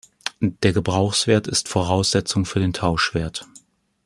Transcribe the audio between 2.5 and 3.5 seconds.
den Tauschwert.